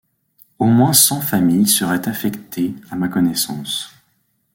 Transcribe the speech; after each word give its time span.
Au 0.57 0.65
moins 0.65 0.93
cent 0.93 1.21
familles 1.21 1.67
seraient 1.67 2.07
affectées 2.07 2.73
à 2.89 2.95
ma 2.95 3.07
connaissance. 3.07 3.93